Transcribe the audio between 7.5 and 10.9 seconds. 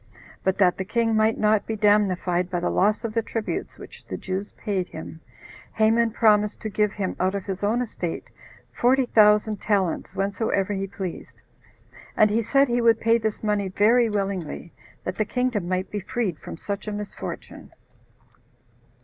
own estate forty thousand talents whensoever he